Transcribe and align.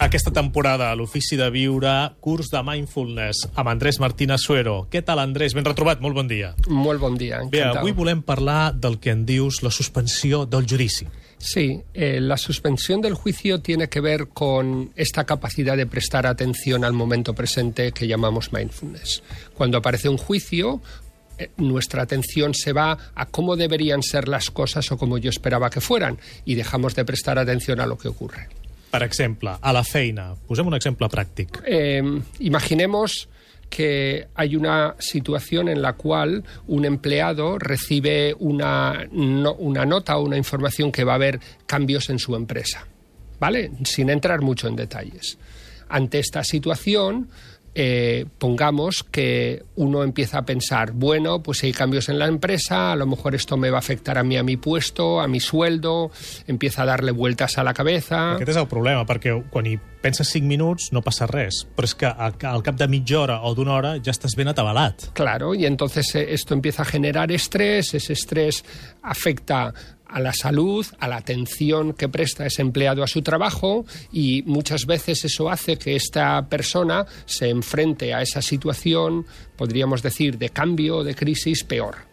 aquesta 0.00 0.32
temporada 0.32 0.90
a 0.90 0.96
l'Ofici 0.96 1.36
de 1.36 1.46
Viure, 1.52 1.92
curs 2.24 2.48
de 2.48 2.62
Mindfulness 2.64 3.44
amb 3.52 3.68
Andrés 3.68 3.98
Martínez 4.00 4.40
Suero. 4.40 4.86
Què 4.90 5.02
tal, 5.04 5.20
Andrés? 5.20 5.52
Ben 5.54 5.66
retrobat, 5.66 6.00
molt 6.00 6.16
bon 6.16 6.28
dia. 6.30 6.54
Molt 6.68 7.02
bon 7.02 7.18
dia, 7.20 7.38
Bé, 7.44 7.60
encantado. 7.60 7.82
avui 7.84 7.92
volem 7.92 8.22
parlar 8.24 8.72
del 8.74 8.96
que 8.98 9.12
en 9.12 9.26
dius 9.28 9.60
la 9.62 9.70
suspensió 9.70 10.46
del 10.46 10.64
judici. 10.66 11.06
Sí, 11.36 11.80
eh, 11.92 12.18
la 12.20 12.36
suspensión 12.36 13.00
del 13.00 13.14
juicio 13.14 13.60
tiene 13.60 13.88
que 13.88 14.00
ver 14.00 14.28
con 14.28 14.90
esta 14.96 15.24
capacidad 15.24 15.76
de 15.76 15.86
prestar 15.86 16.26
atención 16.26 16.84
al 16.84 16.92
momento 16.92 17.34
presente 17.34 17.92
que 17.92 18.06
llamamos 18.06 18.52
mindfulness. 18.52 19.22
Cuando 19.54 19.78
aparece 19.78 20.08
un 20.08 20.18
juicio, 20.18 20.80
eh, 21.38 21.50
nuestra 21.58 22.02
atención 22.02 22.54
se 22.54 22.72
va 22.72 22.96
a 23.14 23.26
cómo 23.26 23.56
deberían 23.56 24.02
ser 24.02 24.28
las 24.28 24.50
cosas 24.50 24.90
o 24.92 24.96
como 24.96 25.18
yo 25.18 25.28
esperaba 25.30 25.70
que 25.70 25.80
fueran 25.80 26.18
y 26.44 26.54
dejamos 26.54 26.94
de 26.94 27.04
prestar 27.04 27.38
atención 27.38 27.80
a 27.80 27.86
lo 27.86 27.96
que 27.98 28.08
ocurre. 28.08 28.48
Per 28.90 29.02
exemple, 29.02 29.52
a 29.60 29.72
la 29.72 29.84
feina. 29.84 30.32
Posem 30.48 30.66
un 30.66 30.74
exemple 30.74 31.06
pràctic. 31.08 31.60
Eh, 31.66 32.02
imaginemos 32.40 33.28
que 33.68 34.26
hay 34.34 34.56
una 34.56 34.96
situación 34.98 35.68
en 35.68 35.80
la 35.80 35.92
cual 35.92 36.42
un 36.66 36.84
empleado 36.84 37.56
recibe 37.56 38.34
una, 38.40 39.06
no- 39.12 39.54
una 39.54 39.84
nota 39.86 40.16
o 40.18 40.24
una 40.24 40.36
información 40.36 40.90
que 40.90 41.04
va 41.04 41.12
a 41.12 41.14
haber 41.14 41.38
cambios 41.66 42.10
en 42.10 42.18
su 42.18 42.34
empresa, 42.34 42.84
¿vale? 43.38 43.70
Sin 43.84 44.10
entrar 44.10 44.40
mucho 44.40 44.66
en 44.66 44.74
detalles. 44.74 45.38
Ante 45.88 46.18
esta 46.18 46.42
situación, 46.42 47.28
eh, 47.74 48.26
pongamos 48.38 49.04
que 49.04 49.64
uno 49.76 50.02
empieza 50.02 50.38
a 50.38 50.44
pensar, 50.44 50.92
bueno, 50.92 51.42
pues 51.42 51.58
si 51.58 51.66
hay 51.66 51.72
cambios 51.72 52.08
en 52.08 52.18
la 52.18 52.26
empresa, 52.26 52.92
a 52.92 52.96
lo 52.96 53.06
mejor 53.06 53.34
esto 53.34 53.56
me 53.56 53.70
va 53.70 53.78
a 53.78 53.80
afectar 53.80 54.18
a 54.18 54.24
mí, 54.24 54.36
a 54.36 54.42
mi 54.42 54.56
puesto, 54.56 55.20
a 55.20 55.28
mi 55.28 55.40
sueldo, 55.40 56.10
empieza 56.46 56.82
a 56.82 56.86
darle 56.86 57.12
vueltas 57.12 57.58
a 57.58 57.64
la 57.64 57.74
cabeza. 57.74 58.34
Aquest 58.34 58.54
és 58.54 58.58
el 58.60 58.68
problema, 58.70 59.04
perquè 59.06 59.36
quan 59.52 59.68
hi 59.68 59.76
penses 60.00 60.30
5 60.32 60.48
minuts 60.48 60.90
no 60.96 61.02
passa 61.04 61.28
res, 61.28 61.62
però 61.76 61.88
és 61.88 61.94
que 61.94 62.08
al 62.08 62.62
cap 62.64 62.76
de 62.80 62.88
mitja 62.88 63.20
hora 63.20 63.40
o 63.44 63.54
d'una 63.54 63.76
hora 63.76 63.94
ja 64.00 64.14
estàs 64.14 64.34
ben 64.36 64.48
atabalat. 64.50 65.10
Claro, 65.14 65.54
y 65.54 65.66
entonces 65.66 66.14
eh, 66.14 66.26
esto 66.34 66.54
empieza 66.54 66.82
a 66.82 66.86
generar 66.86 67.30
estrés, 67.32 67.94
ese 67.94 68.12
estrés 68.14 68.64
afecta 69.02 69.72
a 70.10 70.20
la 70.20 70.32
salud, 70.32 70.86
a 70.98 71.08
la 71.08 71.16
atención 71.16 71.92
que 71.92 72.08
presta 72.08 72.46
ese 72.46 72.62
empleado 72.62 73.02
a 73.02 73.06
su 73.06 73.22
trabajo 73.22 73.84
y 74.12 74.42
muchas 74.42 74.86
veces 74.86 75.24
eso 75.24 75.50
hace 75.50 75.76
que 75.76 75.96
esta 75.96 76.48
persona 76.48 77.06
se 77.26 77.48
enfrente 77.48 78.14
a 78.14 78.22
esa 78.22 78.42
situación, 78.42 79.26
podríamos 79.56 80.02
decir, 80.02 80.38
de 80.38 80.50
cambio 80.50 80.98
o 80.98 81.04
de 81.04 81.14
crisis 81.14 81.64
peor. 81.64 82.09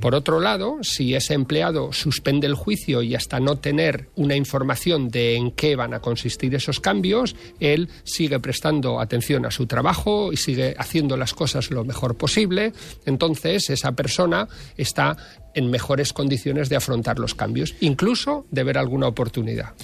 Por 0.00 0.14
otro 0.14 0.40
lado, 0.40 0.78
si 0.82 1.14
ese 1.14 1.34
empleado 1.34 1.92
suspende 1.92 2.46
el 2.46 2.54
juicio 2.54 3.02
y 3.02 3.14
hasta 3.14 3.40
no 3.40 3.56
tener 3.56 4.10
una 4.14 4.36
información 4.36 5.08
de 5.08 5.36
en 5.36 5.50
qué 5.50 5.74
van 5.74 5.94
a 5.94 6.00
consistir 6.00 6.54
esos 6.54 6.80
cambios, 6.80 7.34
él 7.60 7.88
sigue 8.04 8.38
prestando 8.38 9.00
atención 9.00 9.46
a 9.46 9.50
su 9.50 9.66
trabajo 9.66 10.32
y 10.32 10.36
sigue 10.36 10.74
haciendo 10.78 11.16
las 11.16 11.34
cosas 11.34 11.70
lo 11.70 11.84
mejor 11.84 12.16
posible. 12.16 12.72
Entonces, 13.04 13.70
esa 13.70 13.92
persona 13.92 14.48
está 14.76 15.16
en 15.54 15.70
mejores 15.70 16.12
condiciones 16.12 16.68
de 16.68 16.76
afrontar 16.76 17.18
los 17.18 17.34
cambios, 17.34 17.74
incluso 17.80 18.46
de 18.50 18.64
ver 18.64 18.78
alguna 18.78 19.08
oportunidad. 19.08 19.74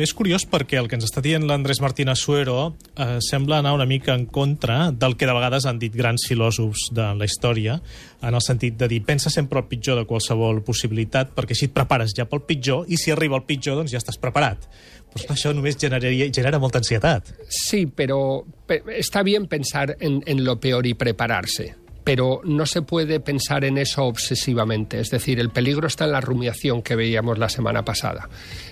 És 0.00 0.14
curiós 0.16 0.46
perquè 0.48 0.78
el 0.80 0.86
que 0.88 0.96
ens 0.96 1.04
està 1.04 1.20
dient 1.22 1.44
l'Andrés 1.46 1.78
Martínez 1.84 2.18
Suero 2.24 2.72
eh, 2.96 3.18
sembla 3.22 3.58
anar 3.60 3.74
una 3.76 3.84
mica 3.86 4.14
en 4.16 4.24
contra 4.26 4.90
del 4.90 5.16
que 5.20 5.26
de 5.28 5.34
vegades 5.36 5.66
han 5.68 5.78
dit 5.78 5.92
grans 5.94 6.24
filòsofs 6.26 6.88
de 6.96 7.10
la 7.18 7.28
història, 7.28 7.76
en 8.24 8.34
el 8.34 8.40
sentit 8.42 8.78
de 8.80 8.88
dir 8.88 9.02
pensa 9.04 9.30
sempre 9.30 9.60
el 9.60 9.68
pitjor 9.68 10.00
de 10.00 10.06
qualsevol 10.08 10.62
possibilitat 10.64 11.34
perquè 11.36 11.52
així 11.54 11.68
et 11.68 11.76
prepares 11.76 12.16
ja 12.16 12.24
pel 12.26 12.42
pitjor 12.48 12.88
i 12.88 12.96
si 12.96 13.12
arriba 13.12 13.36
el 13.38 13.44
pitjor 13.46 13.76
doncs 13.78 13.92
ja 13.92 14.00
estàs 14.00 14.18
preparat. 14.18 14.64
Però 15.12 15.20
esclar, 15.20 15.36
això 15.36 15.52
només 15.52 15.76
generaria, 15.76 16.30
genera 16.32 16.58
molta 16.58 16.80
ansietat. 16.80 17.28
Sí, 17.52 17.84
pero 17.86 18.46
pe- 18.66 18.80
está 18.96 19.22
bien 19.22 19.44
pensar 19.46 19.96
en, 20.00 20.22
en 20.26 20.42
lo 20.42 20.58
peor 20.58 20.86
y 20.86 20.94
prepararse. 20.94 21.74
Pero 22.04 22.40
no 22.44 22.66
se 22.66 22.82
puede 22.82 23.20
pensar 23.20 23.64
en 23.64 23.78
eso 23.78 24.04
obsesivamente. 24.04 25.00
Es 25.00 25.10
decir, 25.10 25.38
el 25.38 25.50
peligro 25.50 25.86
está 25.86 26.04
en 26.04 26.12
la 26.12 26.20
rumiación 26.20 26.82
que 26.82 26.96
veíamos 26.96 27.38
la 27.38 27.48
semana 27.48 27.84
pasada. 27.84 28.28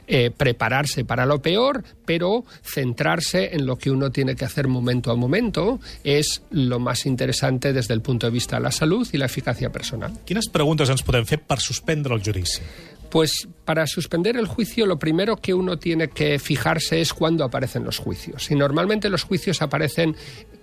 Eh, 0.07 0.31
prepararse 0.31 1.05
para 1.05 1.27
lo 1.27 1.41
peor, 1.41 1.85
pero 2.05 2.45
centrarse 2.63 3.55
en 3.55 3.67
lo 3.67 3.77
que 3.77 3.91
uno 3.91 4.11
tiene 4.11 4.35
que 4.35 4.45
hacer 4.45 4.67
momento 4.67 5.11
a 5.11 5.17
momento 5.17 5.79
es 6.03 6.43
lo 6.51 6.81
más 6.81 7.07
interesante 7.07 7.73
desde 7.73 7.95
el 7.95 8.03
punto 8.03 8.27
de 8.27 8.33
vista 8.33 8.57
de 8.57 8.63
la 8.63 8.73
salud 8.73 9.07
y 9.13 9.19
la 9.19 9.27
eficacia 9.27 9.71
personal. 9.71 10.13
Quines 10.25 10.49
preguntes 10.51 10.91
ens 10.91 11.05
podem 11.07 11.27
fer 11.27 11.41
per 11.47 11.61
suspendre 11.63 12.15
el 12.15 12.23
judici? 12.23 12.63
Pues 13.11 13.49
para 13.65 13.87
suspender 13.87 14.37
el 14.37 14.47
juicio 14.47 14.87
lo 14.87 14.99
primero 14.99 15.37
que 15.37 15.53
uno 15.55 15.79
tiene 15.79 16.09
que 16.09 16.39
fijarse 16.39 17.01
es 17.01 17.13
cuándo 17.13 17.45
aparecen 17.45 17.85
los 17.85 17.99
juicios. 17.99 18.51
Y 18.51 18.55
normalmente 18.55 19.11
los 19.11 19.25
juicios 19.25 19.63
aparecen 19.63 20.17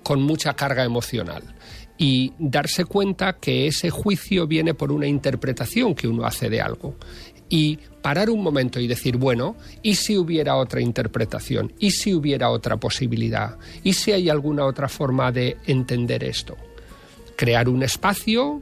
con 0.04 0.22
mucha 0.22 0.54
carga 0.54 0.84
emocional. 0.84 1.44
Y 1.98 2.34
darse 2.38 2.86
cuenta 2.86 3.34
que 3.34 3.68
ese 3.68 3.90
juicio 3.90 4.48
viene 4.48 4.74
por 4.74 4.92
una 4.92 5.08
interpretación 5.08 5.96
que 5.96 6.08
uno 6.08 6.26
hace 6.26 6.50
de 6.50 6.62
algo. 6.62 6.96
Y 7.50 7.78
parar 8.02 8.30
un 8.30 8.42
momento 8.42 8.80
y 8.80 8.88
decir, 8.88 9.18
bueno, 9.18 9.56
¿y 9.82 9.96
si 9.96 10.18
hubiera 10.18 10.58
otra 10.58 10.82
interpretación? 10.82 11.74
¿Y 11.80 11.92
si 11.92 12.14
hubiera 12.14 12.50
otra 12.50 12.78
posibilidad? 12.78 13.58
¿Y 13.84 13.94
si 13.94 14.12
hay 14.12 14.30
alguna 14.30 14.66
otra 14.66 14.88
forma 14.88 15.32
de 15.32 15.58
entender 15.66 16.24
esto? 16.24 16.56
crear 17.38 17.70
un 17.70 17.84
espacio 17.84 18.62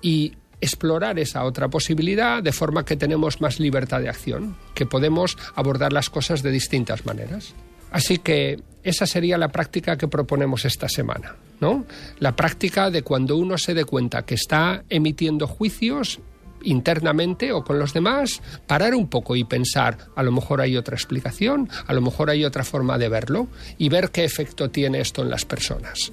y 0.00 0.32
explorar 0.62 1.18
esa 1.18 1.44
otra 1.44 1.68
posibilidad 1.68 2.42
de 2.42 2.52
forma 2.52 2.84
que 2.84 2.96
tenemos 2.96 3.40
más 3.40 3.58
libertad 3.58 4.00
de 4.00 4.08
acción, 4.08 4.56
que 4.74 4.86
podemos 4.86 5.36
abordar 5.54 5.92
las 5.92 6.08
cosas 6.08 6.42
de 6.42 6.52
distintas 6.52 7.04
maneras. 7.04 7.54
Así 7.90 8.18
que 8.18 8.60
esa 8.82 9.06
sería 9.06 9.36
la 9.36 9.48
práctica 9.48 9.98
que 9.98 10.08
proponemos 10.08 10.64
esta 10.64 10.88
semana, 10.88 11.34
¿no? 11.60 11.84
La 12.20 12.34
práctica 12.34 12.90
de 12.90 13.02
cuando 13.02 13.36
uno 13.36 13.58
se 13.58 13.74
dé 13.74 13.84
cuenta 13.84 14.24
que 14.24 14.36
está 14.36 14.84
emitiendo 14.88 15.46
juicios 15.46 16.20
internamente 16.62 17.52
o 17.52 17.64
con 17.64 17.80
los 17.80 17.92
demás, 17.92 18.40
parar 18.68 18.94
un 18.94 19.08
poco 19.08 19.34
y 19.34 19.42
pensar, 19.42 19.98
a 20.14 20.22
lo 20.22 20.30
mejor 20.30 20.60
hay 20.60 20.76
otra 20.76 20.94
explicación, 20.94 21.68
a 21.86 21.92
lo 21.92 22.00
mejor 22.00 22.30
hay 22.30 22.44
otra 22.44 22.62
forma 22.62 22.98
de 22.98 23.08
verlo 23.08 23.48
y 23.78 23.88
ver 23.88 24.10
qué 24.10 24.24
efecto 24.24 24.70
tiene 24.70 25.00
esto 25.00 25.22
en 25.22 25.30
las 25.30 25.44
personas. 25.44 26.12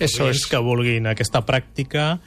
Eso 0.00 0.28
es. 0.28 0.46
que 0.46 0.56
aquesta 0.56 1.44
pràctica 1.46 2.20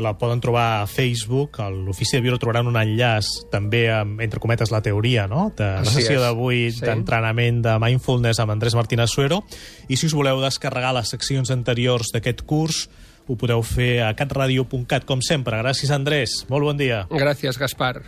la 0.00 0.14
poden 0.16 0.40
trobar 0.40 0.80
a 0.80 0.86
Facebook, 0.86 1.60
a 1.60 1.68
l'Ofici 1.70 2.16
de 2.16 2.22
Viure 2.24 2.40
trobaran 2.40 2.70
un 2.70 2.78
enllaç 2.80 3.28
també 3.52 3.84
amb, 3.92 4.22
entre 4.24 4.40
cometes, 4.40 4.72
la 4.72 4.80
teoria, 4.84 5.26
no?, 5.28 5.50
de 5.56 5.68
la 5.84 5.92
sessió 5.92 6.20
d'avui 6.22 6.70
sí. 6.72 6.84
d'entrenament 6.86 7.60
de 7.66 7.76
Mindfulness 7.82 8.40
amb 8.40 8.56
Andrés 8.56 8.76
Martínez 8.78 9.12
Suero. 9.12 9.42
I 9.88 10.00
si 10.00 10.08
us 10.08 10.16
voleu 10.16 10.40
descarregar 10.40 10.94
les 10.96 11.12
seccions 11.12 11.52
anteriors 11.52 12.14
d'aquest 12.14 12.44
curs, 12.48 12.86
ho 13.28 13.36
podeu 13.38 13.62
fer 13.62 14.00
a 14.06 14.12
catradio.cat, 14.18 15.06
com 15.06 15.22
sempre. 15.22 15.60
Gràcies, 15.60 15.92
Andrés. 15.94 16.42
Molt 16.48 16.72
bon 16.72 16.80
dia. 16.80 17.04
Gracias, 17.12 17.60
Gaspar. 17.60 18.00